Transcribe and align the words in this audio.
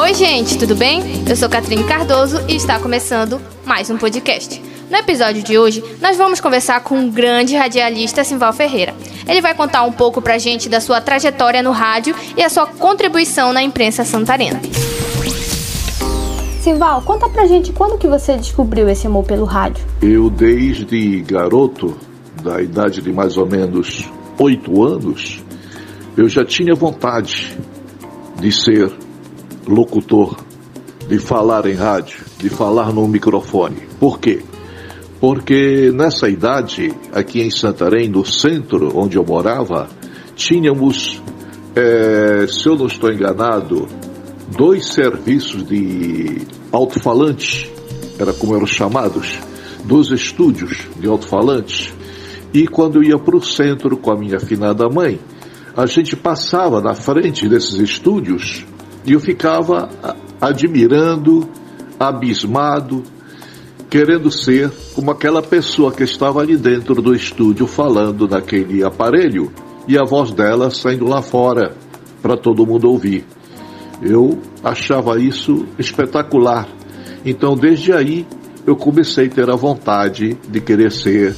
Oi, 0.00 0.14
gente, 0.14 0.56
tudo 0.56 0.76
bem? 0.76 1.02
Eu 1.28 1.34
sou 1.34 1.48
Catrine 1.48 1.82
Cardoso 1.82 2.38
e 2.48 2.54
está 2.54 2.78
começando 2.78 3.40
mais 3.66 3.90
um 3.90 3.98
podcast. 3.98 4.62
No 4.88 4.96
episódio 4.96 5.42
de 5.42 5.58
hoje, 5.58 5.82
nós 6.00 6.16
vamos 6.16 6.40
conversar 6.40 6.84
com 6.84 6.96
um 6.96 7.10
grande 7.10 7.56
radialista 7.56 8.22
Simval 8.22 8.52
Ferreira. 8.52 8.94
Ele 9.26 9.40
vai 9.40 9.56
contar 9.56 9.82
um 9.82 9.90
pouco 9.90 10.22
pra 10.22 10.38
gente 10.38 10.68
da 10.68 10.80
sua 10.80 11.00
trajetória 11.00 11.64
no 11.64 11.72
rádio 11.72 12.14
e 12.36 12.44
a 12.44 12.48
sua 12.48 12.64
contribuição 12.64 13.52
na 13.52 13.60
imprensa 13.60 14.04
santarena. 14.04 14.60
Simval, 16.62 17.02
conta 17.02 17.28
pra 17.28 17.48
gente 17.48 17.72
quando 17.72 17.98
que 17.98 18.06
você 18.06 18.36
descobriu 18.36 18.88
esse 18.88 19.08
amor 19.08 19.24
pelo 19.24 19.44
rádio. 19.44 19.84
Eu, 20.00 20.30
desde 20.30 21.22
garoto, 21.22 21.98
da 22.40 22.62
idade 22.62 23.02
de 23.02 23.12
mais 23.12 23.36
ou 23.36 23.46
menos 23.46 24.08
oito 24.38 24.80
anos, 24.80 25.42
eu 26.16 26.28
já 26.28 26.44
tinha 26.44 26.72
vontade 26.72 27.58
de 28.38 28.52
ser 28.52 29.07
locutor, 29.68 30.36
de 31.08 31.18
falar 31.18 31.66
em 31.66 31.74
rádio, 31.74 32.24
de 32.38 32.48
falar 32.48 32.92
no 32.92 33.06
microfone. 33.06 33.76
Por 34.00 34.18
quê? 34.18 34.42
Porque 35.20 35.90
nessa 35.94 36.28
idade, 36.28 36.94
aqui 37.12 37.40
em 37.40 37.50
Santarém, 37.50 38.08
no 38.08 38.24
centro 38.24 38.96
onde 38.96 39.16
eu 39.16 39.24
morava, 39.24 39.88
tínhamos, 40.36 41.20
é, 41.74 42.46
se 42.46 42.66
eu 42.66 42.76
não 42.76 42.86
estou 42.86 43.12
enganado, 43.12 43.88
dois 44.56 44.86
serviços 44.86 45.66
de 45.66 46.42
alto-falante, 46.70 47.70
era 48.18 48.32
como 48.32 48.54
eram 48.54 48.66
chamados, 48.66 49.38
dos 49.84 50.10
estúdios 50.10 50.86
de 50.98 51.08
alto-falante. 51.08 51.92
E 52.52 52.66
quando 52.66 52.96
eu 52.96 53.02
ia 53.02 53.18
para 53.18 53.36
o 53.36 53.42
centro 53.42 53.96
com 53.96 54.10
a 54.10 54.16
minha 54.16 54.36
afinada 54.36 54.88
mãe, 54.88 55.18
a 55.76 55.86
gente 55.86 56.16
passava 56.16 56.80
na 56.80 56.94
frente 56.94 57.48
desses 57.48 57.74
estúdios 57.74 58.64
e 59.08 59.12
eu 59.12 59.20
ficava 59.20 59.88
admirando, 60.38 61.48
abismado, 61.98 63.02
querendo 63.88 64.30
ser 64.30 64.70
como 64.94 65.10
aquela 65.10 65.42
pessoa 65.42 65.90
que 65.90 66.04
estava 66.04 66.40
ali 66.40 66.56
dentro 66.56 67.00
do 67.00 67.14
estúdio 67.14 67.66
falando 67.66 68.28
naquele 68.28 68.84
aparelho 68.84 69.50
e 69.88 69.98
a 69.98 70.04
voz 70.04 70.30
dela 70.30 70.70
saindo 70.70 71.06
lá 71.06 71.22
fora 71.22 71.74
para 72.20 72.36
todo 72.36 72.66
mundo 72.66 72.90
ouvir. 72.90 73.24
Eu 74.02 74.38
achava 74.62 75.18
isso 75.18 75.66
espetacular. 75.78 76.68
Então, 77.24 77.56
desde 77.56 77.92
aí, 77.92 78.26
eu 78.66 78.76
comecei 78.76 79.26
a 79.26 79.30
ter 79.30 79.50
a 79.50 79.56
vontade 79.56 80.36
de 80.48 80.60
querer 80.60 80.92
ser 80.92 81.34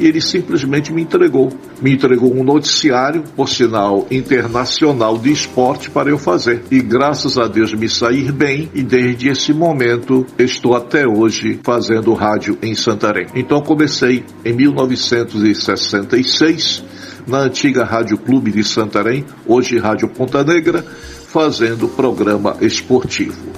e 0.00 0.06
ele 0.06 0.20
simplesmente 0.20 0.92
me 0.92 1.02
entregou. 1.02 1.52
Me 1.80 1.92
entregou 1.92 2.34
um 2.34 2.42
noticiário, 2.42 3.22
por 3.36 3.48
sinal 3.48 4.04
internacional 4.10 5.16
de 5.18 5.30
esporte, 5.30 5.88
para 5.90 6.08
eu 6.08 6.18
fazer. 6.18 6.64
E 6.70 6.80
graças 6.80 7.36
a 7.36 7.46
Deus 7.46 7.74
me 7.74 7.86
sair 7.88 8.32
bem, 8.32 8.70
e 8.74 8.82
desde 8.82 9.28
esse 9.28 9.52
momento 9.52 10.26
estou 10.38 10.74
até 10.74 11.06
hoje 11.06 11.60
fazendo 11.62 12.14
rádio 12.14 12.56
em 12.62 12.74
Santarém. 12.74 13.26
Então 13.34 13.60
comecei 13.60 14.24
em 14.44 14.54
1966 14.54 16.82
na 17.26 17.40
antiga 17.40 17.84
Rádio 17.84 18.16
Clube 18.16 18.50
de 18.50 18.64
Santarém, 18.64 19.26
hoje 19.46 19.76
Rádio 19.78 20.08
Ponta 20.08 20.42
Negra, 20.42 20.82
fazendo 20.82 21.86
programa 21.88 22.56
esportivo. 22.62 23.50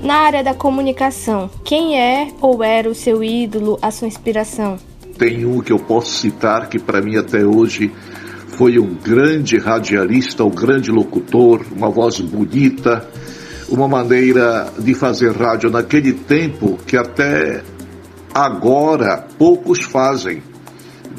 Na 0.00 0.14
área 0.14 0.44
da 0.44 0.54
comunicação, 0.54 1.50
quem 1.64 2.00
é 2.00 2.28
ou 2.40 2.62
era 2.62 2.88
o 2.88 2.94
seu 2.94 3.24
ídolo, 3.24 3.76
a 3.82 3.90
sua 3.90 4.06
inspiração? 4.06 4.78
Tem 5.18 5.44
um 5.44 5.60
que 5.60 5.72
eu 5.72 5.78
posso 5.78 6.14
citar 6.14 6.68
que 6.68 6.78
para 6.78 7.02
mim 7.02 7.16
até 7.16 7.44
hoje 7.44 7.92
foi 8.56 8.78
um 8.78 8.94
grande 8.94 9.58
radialista, 9.58 10.44
um 10.44 10.50
grande 10.50 10.90
locutor, 10.90 11.64
uma 11.74 11.90
voz 11.90 12.20
bonita, 12.20 13.08
uma 13.68 13.88
maneira 13.88 14.72
de 14.78 14.94
fazer 14.94 15.32
rádio 15.32 15.70
naquele 15.70 16.12
tempo 16.12 16.78
que 16.86 16.96
até 16.96 17.62
agora 18.32 19.26
poucos 19.36 19.82
fazem 19.82 20.42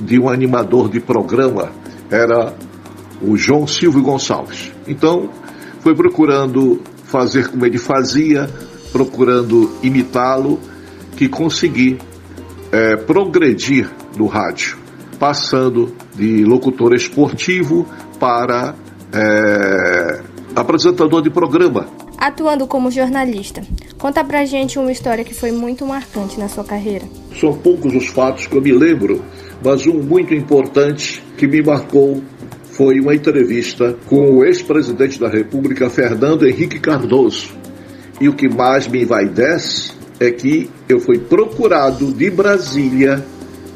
de 0.02 0.18
um 0.18 0.30
animador 0.30 0.90
de 0.90 1.02
programa 1.02 1.70
era 2.10 2.56
o 3.22 3.36
João 3.36 3.68
Silvio 3.68 4.02
Gonçalves. 4.02 4.72
Então, 4.88 5.30
foi 5.82 5.94
procurando 5.94 6.82
fazer 7.04 7.50
como 7.50 7.66
ele 7.66 7.78
fazia, 7.78 8.50
procurando 8.92 9.72
imitá-lo, 9.84 10.60
que 11.18 11.28
consegui 11.28 11.98
é, 12.72 12.96
progredir 12.96 13.90
no 14.18 14.26
rádio, 14.28 14.78
passando 15.20 15.94
de 16.16 16.44
locutor 16.44 16.94
esportivo 16.94 17.88
para 18.20 18.76
é, 19.14 20.22
apresentador 20.56 21.22
de 21.22 21.30
programa. 21.30 21.88
Atuando 22.18 22.68
como 22.68 22.92
jornalista, 22.92 23.64
conta 23.98 24.24
pra 24.24 24.44
gente 24.44 24.78
uma 24.78 24.92
história 24.92 25.24
que 25.24 25.34
foi 25.34 25.52
muito 25.52 25.86
marcante 25.86 26.38
na 26.38 26.50
sua 26.50 26.64
carreira. 26.64 27.06
São 27.40 27.54
poucos 27.54 27.96
os 27.96 28.08
fatos 28.08 28.46
que 28.46 28.58
eu 28.58 28.62
me 28.62 28.74
lembro, 28.74 29.24
mas 29.64 29.88
um 29.88 30.02
muito 30.02 30.34
importante 30.34 31.24
que 31.38 31.48
me 31.48 31.62
marcou 31.62 32.22
foi 32.72 33.00
uma 33.00 33.16
entrevista 33.16 33.96
com 34.06 34.38
o 34.38 34.46
ex-presidente 34.46 35.20
da 35.20 35.30
República, 35.30 35.90
Fernando 35.90 36.48
Henrique 36.48 36.80
Cardoso. 36.80 37.50
E 38.22 38.28
o 38.28 38.34
que 38.34 38.50
mais 38.50 38.88
me 38.88 39.04
envaidece 39.04 39.94
é 40.20 40.32
que 40.32 40.70
eu 40.88 41.00
fui 41.00 41.18
procurado 41.18 42.12
de 42.12 42.30
Brasília 42.30 43.26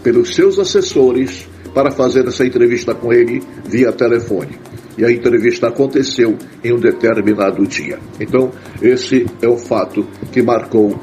pelos 0.04 0.36
seus 0.36 0.60
assessores 0.60 1.48
para 1.74 1.92
fazer 1.92 2.28
essa 2.28 2.46
entrevista 2.46 2.94
com 2.94 3.12
ele 3.12 3.42
via 3.66 3.92
telefone. 3.92 4.60
E 4.98 5.04
a 5.04 5.12
entrevista 5.12 5.70
aconteceu 5.70 6.38
em 6.64 6.74
um 6.74 6.80
determinado 6.80 7.66
dia. 7.66 8.00
Então, 8.20 8.52
esse 8.82 9.26
é 9.42 9.48
o 9.48 9.58
fato 9.58 10.06
que 10.32 10.42
marcou 10.42 11.00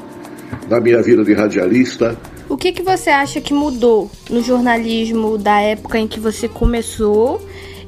na 0.69 0.81
minha 0.81 1.03
vida 1.03 1.25
de 1.25 1.33
radialista. 1.33 2.17
O 2.49 2.57
que, 2.57 2.73
que 2.73 2.83
você 2.83 3.11
acha 3.11 3.41
que 3.41 3.53
mudou 3.53 4.11
no 4.29 4.43
jornalismo 4.43 5.37
da 5.37 5.61
época 5.61 5.99
em 5.99 6.07
que 6.07 6.21
você 6.21 6.49
começou 6.49 7.41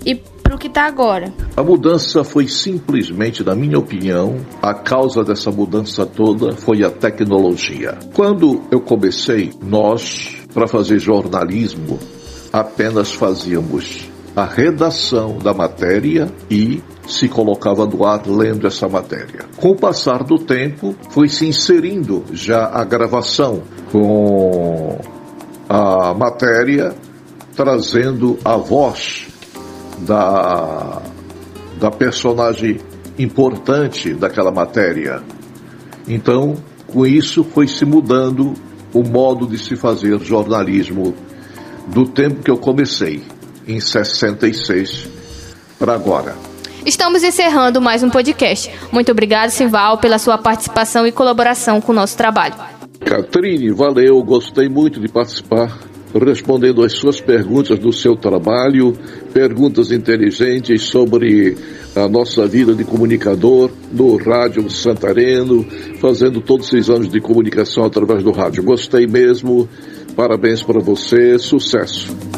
e 0.04 0.20
para 0.52 0.56
o 0.56 0.58
que 0.58 0.66
está 0.66 0.86
agora? 0.86 1.32
A 1.56 1.62
mudança 1.62 2.22
foi 2.22 2.46
simplesmente, 2.46 3.42
na 3.42 3.54
minha 3.54 3.78
opinião, 3.78 4.36
a 4.60 4.74
causa 4.74 5.24
dessa 5.24 5.50
mudança 5.50 6.04
toda 6.04 6.52
foi 6.54 6.84
a 6.84 6.90
tecnologia. 6.90 7.98
Quando 8.12 8.60
eu 8.70 8.80
comecei, 8.80 9.50
nós, 9.62 10.36
para 10.52 10.68
fazer 10.68 10.98
jornalismo, 10.98 11.98
apenas 12.52 13.12
fazíamos 13.12 14.10
a 14.36 14.44
redação 14.44 15.38
da 15.38 15.54
matéria 15.54 16.30
e 16.50 16.82
se 17.06 17.28
colocava 17.28 17.86
no 17.86 18.04
ar 18.04 18.26
lendo 18.26 18.66
essa 18.66 18.86
matéria. 18.86 19.46
Com 19.56 19.70
o 19.70 19.76
passar 19.76 20.22
do 20.22 20.38
tempo, 20.38 20.94
foi 21.10 21.28
se 21.28 21.46
inserindo 21.46 22.24
já 22.30 22.66
a 22.66 22.84
gravação 22.84 23.62
com 23.90 24.98
a 25.66 26.12
matéria, 26.12 26.94
trazendo 27.56 28.38
a 28.44 28.56
voz 28.56 29.31
da, 30.06 31.02
da 31.78 31.90
personagem 31.90 32.78
importante 33.18 34.14
daquela 34.14 34.50
matéria. 34.50 35.22
Então, 36.06 36.56
com 36.86 37.06
isso 37.06 37.44
foi 37.44 37.68
se 37.68 37.84
mudando 37.84 38.54
o 38.92 39.02
modo 39.02 39.46
de 39.46 39.58
se 39.58 39.76
fazer 39.76 40.18
jornalismo 40.20 41.14
do 41.88 42.06
tempo 42.06 42.42
que 42.42 42.50
eu 42.50 42.58
comecei, 42.58 43.22
em 43.66 43.80
66 43.80 45.08
para 45.78 45.94
agora. 45.94 46.36
Estamos 46.84 47.22
encerrando 47.22 47.80
mais 47.80 48.02
um 48.02 48.10
podcast. 48.10 48.70
Muito 48.90 49.12
obrigado, 49.12 49.50
Simval, 49.50 49.98
pela 49.98 50.18
sua 50.18 50.36
participação 50.36 51.06
e 51.06 51.12
colaboração 51.12 51.80
com 51.80 51.92
o 51.92 51.94
nosso 51.94 52.16
trabalho. 52.16 52.54
Catrine, 53.04 53.70
valeu, 53.72 54.22
gostei 54.22 54.68
muito 54.68 55.00
de 55.00 55.08
participar, 55.08 55.78
respondendo 56.14 56.82
às 56.82 56.92
suas 56.92 57.20
perguntas 57.20 57.78
do 57.78 57.92
seu 57.92 58.16
trabalho, 58.16 58.92
perguntas 59.32 59.90
inteligentes 59.92 60.82
sobre 60.82 61.56
a 61.94 62.08
nossa 62.08 62.46
vida 62.46 62.74
de 62.74 62.84
comunicador 62.84 63.70
no 63.92 64.16
Rádio 64.16 64.68
Santareno, 64.70 65.64
fazendo 66.00 66.40
todos 66.40 66.72
esses 66.72 66.90
anos 66.90 67.08
de 67.08 67.20
comunicação 67.20 67.84
através 67.84 68.22
do 68.22 68.30
rádio. 68.30 68.62
Gostei 68.62 69.06
mesmo, 69.06 69.68
parabéns 70.16 70.62
para 70.62 70.80
você, 70.80 71.38
sucesso. 71.38 72.31